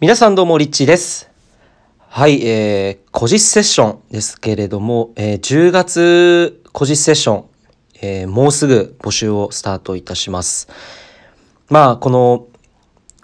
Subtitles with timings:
[0.00, 1.30] 皆さんどうもリッチーです。
[1.98, 7.44] はい、えー、個実セッションですけれども、えー10月個実セッション、
[8.00, 10.68] えーもうすぐ募集をスタートいたします。
[11.68, 12.46] まあ、この、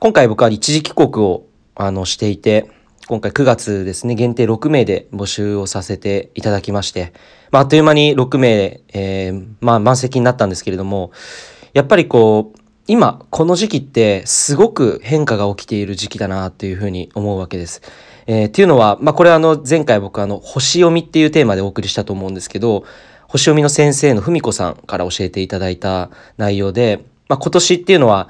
[0.00, 2.68] 今回僕は一時帰国を、あの、していて、
[3.06, 7.12] 今回9月ですね、限定6名で募集をさせていただきまして、
[7.52, 11.12] まあ、あっという間に6名、えーまあ、満席になったんですけれども、
[11.72, 17.80] やっぱりこう、今、この時期ってすごく変化が起きている時期だなっていうふうに思うわけです。
[18.26, 22.84] えーっていうのは、まあ、これはあの、前回僕あの、星読みっていうテーマでお送りしたと思うんですけど、
[23.26, 28.28] 星読みの先生の文子さんから教えていただいた内容で、まあ、今年っていうのは、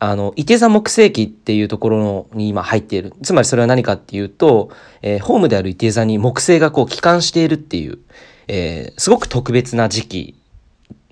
[0.00, 3.14] あの、伊手座木星期っていうところに今入っている。
[3.22, 8.00] つまりそれは何かっていうと、えーホームである伊手座に木星がこう帰還しているっていう、
[8.48, 10.34] えーすごく特別な時期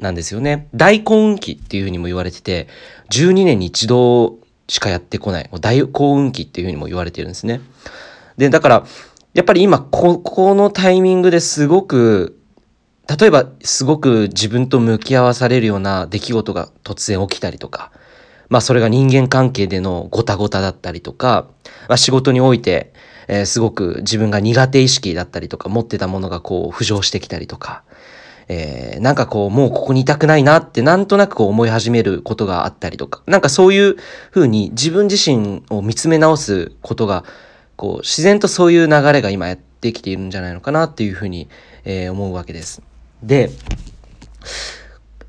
[0.00, 0.68] なんですよね。
[0.74, 2.68] 大幸運期っていうふうにも言われてて、
[3.10, 7.60] 12年に一度しかやってこない、大幸運期っていうふうにも言われてるんですね。
[8.36, 8.86] で、だから、
[9.34, 12.38] やっぱり今、ここのタイミングですごく、
[13.18, 17.90] 例えばすごく自分と向き合わされるような出来事が突然起きたりとか、
[18.48, 21.46] まあそれが人間関係でのごたごただったりとか、
[21.88, 22.92] まあ仕事において、
[23.44, 27.82] すごく自分が苦手意識だったりとか持ってたものがこう浮上してきたりとか、
[28.52, 33.96] えーなんかこうもうここにいたくないなってなんとなくこう思い始めることがあったりとか、なんかそういう
[34.30, 37.24] ふうに自分自身を見つめ直すことが、
[37.76, 41.48] こう自然とそういう流れが今やってきているんじゃないのかなっていうふうに、
[41.84, 42.82] えー思うわけです。
[43.22, 43.50] で、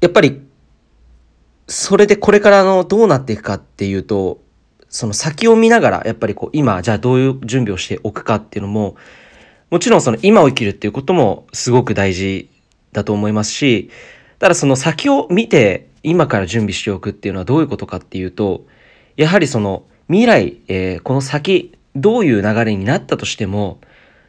[0.02, 0.42] やっぱり
[1.68, 4.42] それでこれからのどうなっていくかっていうと、
[4.90, 8.96] その先を見ながら、やっぱりこう今、じゃあどういう準備をしておくかっていうのも、
[9.72, 12.52] もちろんその今を生きるっていうこともすごく大事
[12.94, 13.90] だと思いますし、
[14.40, 18.66] ただその先を見て今から準備しておくっていうのはどういうことかっていうと、
[19.16, 23.80] やはりその未来、えーこの先、どういう流れになったとしても、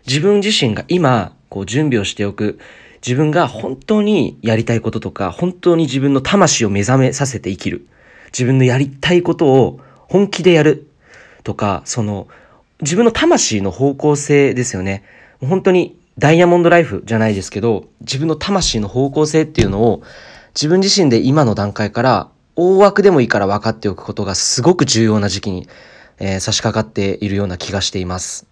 [0.06, 2.58] 自分自身が今、こう準備をしておく、
[3.04, 7.86] 自分が本当にやりたいこととか、本当に自分の魂を目覚めさせて生きる。
[8.26, 10.88] 自分のやりたいことを本気でやる。
[11.42, 12.28] とか、その、
[12.80, 15.04] 自分の魂の方向性ですよね。
[15.40, 20.02] 本当にダイヤモンドライフじゃないですけど、自分の魂の方向性っていうのを、
[20.54, 25.68] 自分自身で今の段階から、大枠でもいいから分かっておくことがすごく重要な時期に、
[26.20, 28.46] えー差し掛かっているような気がしています。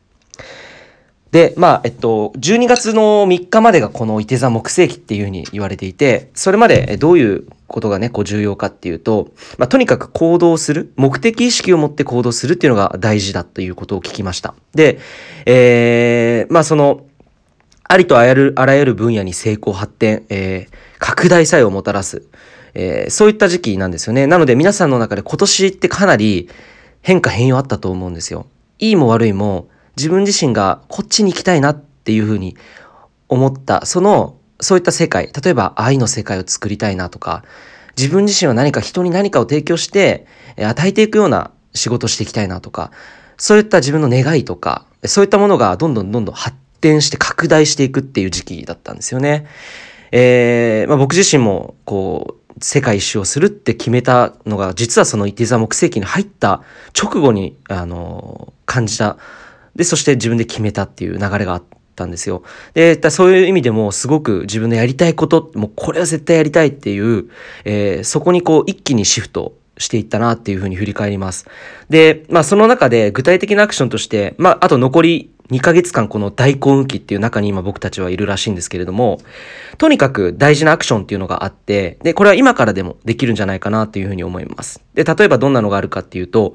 [1.32, 14.54] で、まあ、えっと、12月の3日までがこの伊手座木星期っていうふうに言われていて、それまでどういうことがね、こう重要かっていうと、まあ、とにかく行動する、目的意識を持って行動するっていうのが大事だということを聞きました。
[14.74, 14.98] で、
[15.46, 17.06] えー、まあその、
[17.92, 22.22] ありとあらゆるあらゆる分野に成功発展、えー拡大作用をもたらす、
[22.72, 24.26] えーそういった時期なんですよね。
[24.26, 26.48] なので皆さんの中で今年ってかなり
[27.02, 28.46] 変化変容あったと思うんですよ。
[28.78, 32.56] いいも悪いも自分自身がこっちに行きたいなっていうふうに
[33.28, 37.44] 思った、その、そういった世界、例えば愛の世界を作りたいなとか、
[37.98, 40.26] 自分自身は何か人に何かを提供して、
[40.56, 42.90] 与えていくような仕事していきたいなとか、
[43.36, 49.46] そういった自分の願いとか、そういったものがどんどんどんどん発展して拡大していくっていう時期だったんですよね。
[50.10, 56.62] えーまあ、僕自身も、こう、世界一周をするって決めたのが、実はその伊手座木星期に入った
[57.00, 59.16] 直後に、あの感じた。
[59.74, 61.62] で、そして自分で決めたっていう流れがあっ
[61.96, 62.42] たんですよ。
[62.74, 67.30] で、そういう意味でもすごく自分のやりたいこと、もうこれは絶対やりたいっていう、
[67.64, 71.46] えーそこにこう一気にシフトしていったなっていうふうに振り返ります。
[71.88, 79.20] で、まあその中で具体的なアクションとして、まああと残り2ヶ月間この大幸運期っていう中に今僕たちはいるらしいんですけれども、
[79.76, 84.82] とにかく大事なアクションっていうのがあって、で、これは今からでもできるんじゃないかなっていうふうに思います。
[84.94, 86.54] で、例えばどんなのがあるかっていうと、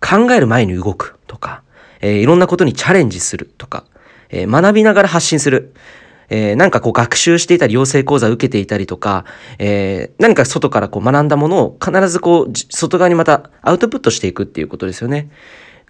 [0.00, 1.62] 考える前に動くとか、
[2.00, 3.84] えーいろんなことにチャレンジするとか、
[4.30, 5.74] えー学びながら発信する。
[6.30, 9.24] えーなんかこう学習していたり、養成講座を受けていたりとか、
[9.58, 15.30] えー何か外からこう学んだものを必ずこう、外側にまたアウトプットしていくっていうことですよね。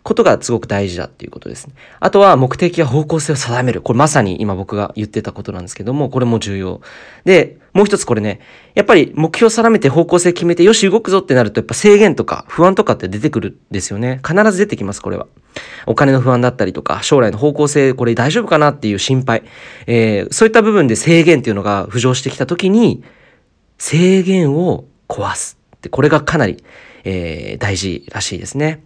[0.08, 1.74] ことがすごく大事だっていうことですね。
[2.00, 3.82] あとは目的や方向性を定める。
[3.82, 6.80] これまさに今僕が言ってたことなんですけども、これも重要。
[7.26, 8.40] で、もう一つこれね、
[8.74, 14.22] やっぱり目標を定めて方向性決めて、よし動くぞってなると、やっぱ制限とか不安とかって出てくるんですよね。
[14.26, 15.26] 必ず出てきます、これは。
[15.84, 19.42] お金の不安だったりとか、将来の方向性、これ大丈夫かなっていう心配。
[19.86, 23.02] えーそういった部分で制限っていうのが浮上してきたときに、
[23.76, 25.57] 制限を壊す。
[25.78, 26.62] って、これがかなり、
[27.04, 28.82] えー大事らしいですね。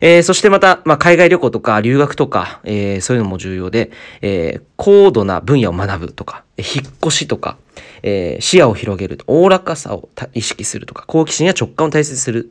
[0.00, 3.90] えーそしてまた、まあ、海外旅行とか留学とか、えーそういうのも重要で、
[4.22, 7.56] え高度な分野を学ぶとか、引っ越しとか、
[8.02, 12.50] え、視野を広げる、おおらかさを意識するとか、好奇心や直感を大切にする。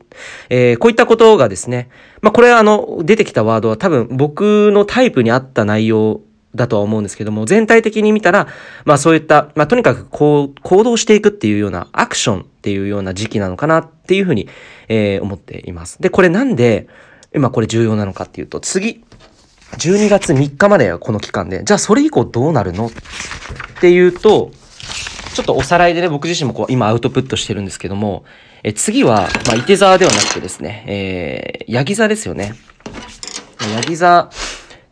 [0.50, 1.90] え、こういったことがですね、
[2.22, 6.22] まあ、これはあの、出てきたワードは多分僕のタイプに合った内容
[6.56, 8.48] だとは思うんですけども、全体的に見たら、
[8.86, 14.48] まあそういった、まあとにかくこう、行動していくっていうようなアクションっていうような時期なのかなっていうふうに、
[14.88, 16.00] えー、思っています。
[16.00, 16.88] で、これなんで、
[17.34, 19.04] 今これ重要なのかっていうと、次、
[19.80, 22.92] 12月3日まではこの期間で、じゃあそれ以降どうなるのっ
[23.82, 24.52] ていうと、
[25.34, 28.26] ちょっとおさらいでね、僕自身もこう今アウトプットしてるんですけども、
[28.64, 32.54] え次は、まあ、伊手座ではなくてですね、えー、ヤギ座ですよね。
[33.74, 34.30] ヤギ座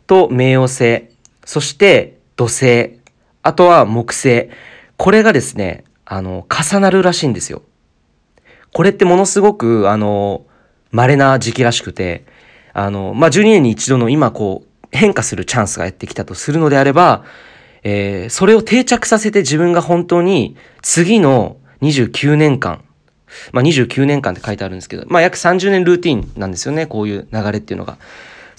[0.08, 1.10] と冥王星、
[1.44, 2.98] そして土星、
[3.42, 4.48] あとは木星。
[4.96, 7.62] これがですね、あの、重なるらしいんですよ。
[8.72, 10.44] これってものすごく、あの、
[10.90, 12.24] 稀な時期らしくて、
[12.72, 17.24] あの、まあ、12年に一度の今こう、変化するチャンスがやってきたとするのであれば、
[17.84, 22.82] えー、それを定着させて自分が本当に次の29年間、
[23.52, 27.98] まあ、29年間って書いてあるんですけど、まあ、約30年ルーティンなんですよね、こういう流れっていうのが。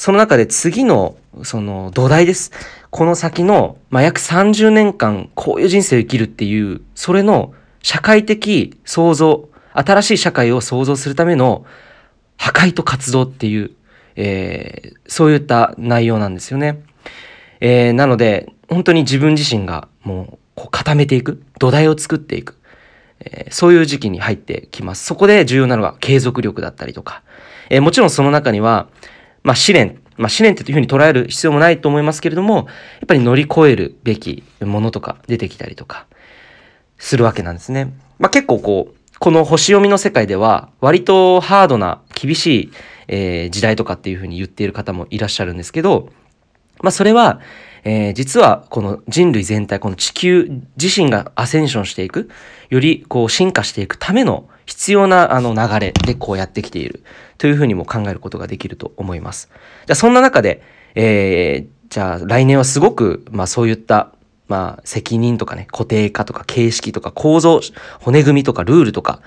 [0.02, 2.52] その中で次の、その土台です。
[2.90, 7.54] この先の、まあ、約30年間、こういう人生を生きるっていう、それの
[7.84, 11.68] 社会的創造、新しい社会を創造するための
[12.36, 13.76] 破壊と活動っていう、
[14.16, 16.82] えー、そういった内容なんですよね。
[17.60, 22.58] えー、なので、本当に自分自身がもうこう固めていく、土台を作っていく、
[23.20, 25.06] えー、そういう時期に入ってきます。
[25.06, 27.22] そこで重要なのが継続力だったりとか、
[27.70, 28.88] えー、もちろんその中には、
[29.44, 32.66] まあ試練、まあ試練ってというふうに捉える必要もないと思いますけれども、やっ
[33.08, 36.06] ぱり乗り越えるべきものとか出てきたりとか
[36.98, 37.94] するわけなんですね。
[38.20, 42.72] まあ結構こう、この星読みの世界では割とハードな厳しい、
[43.08, 46.10] えー、時代とかっていうふうに言っている方もいらっしゃるんですけど、
[46.82, 47.40] まあそれは、
[47.84, 52.30] えー、実はこの人類全体、この地球自身がアセンションしていく、
[52.70, 57.04] よりこう進化していくための必要なあの流れでこうやってきている
[57.38, 59.50] というふうにも考えることができると思います。
[59.86, 60.64] じゃあそんな中で、
[60.96, 64.14] えー、じゃあ来年はすごく、まあそういった、
[64.48, 67.60] まあ責任とかね、固定化とか形式とか構造、
[68.00, 69.22] 骨組みとかルールとか、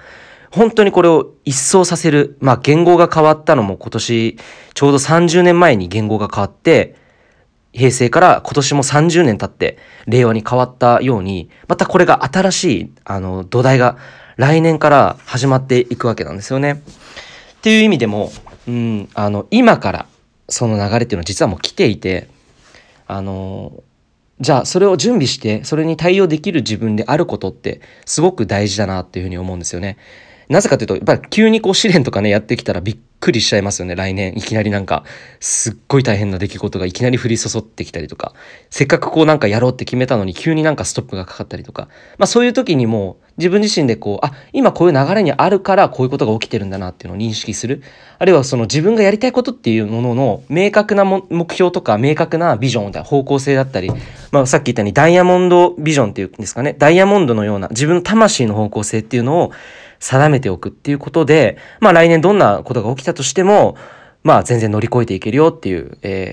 [0.50, 4.38] 本当にこれを一掃させる、まあ言語が変わったのも今年
[4.72, 6.96] ちょうど30年前に言語が変わって、
[7.74, 9.76] 平成から今年も30年経って
[10.06, 13.98] 令和に変わったように、またこれが新しい、あの、土台が
[14.36, 16.82] 来年から始まっていくわけなんですよね。
[17.58, 18.32] っていう意味でも、
[18.68, 20.06] うん、あの、今から
[20.48, 22.28] その流れっていうのは実はもう来ていて、
[23.06, 23.82] あの、
[24.40, 29.96] じゃあそれを準備して、それに対応できる自分であることってすごく大事だなっていうふうに思うんですよね。
[30.48, 34.36] なぜかというと、やっぱり急にこう試練とかね、やってきたらびっくりしちゃいますよね、来年。
[34.36, 35.04] いきなりなんか、
[35.40, 38.34] すっごい大変な出来事がいきなり降り注ってきたりとか、
[38.68, 41.88] せっかくこうなんかやろうって決めたのに急になんかストップがかかったりとか、
[42.18, 47.82] まあそういう時にも自分自身でこう、あ、今こういう流れにあるからこういうことが起きてるんだなっていうのを認識する。
[48.18, 53.90] あるいはその自分がやりたいことっていうものの明確な目標とか明確なビジョンだ方向性だったり、
[54.30, 59.52] まあさっき言ったようにダイヤモンドビジョンっていうんですかね、ダイヤモンドのような自分の魂の方向性っていうのを
[60.04, 63.76] 定めておくっていうことで、まあ来年どんなことが起きたとしても、
[64.22, 66.22] まあ全然乗り越えていけるよっていう、え